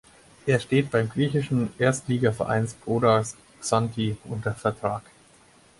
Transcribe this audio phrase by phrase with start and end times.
[0.47, 3.23] Er steht beim griechischen Erstligaverein Skoda
[3.61, 5.03] Xanthi unter Vertrag.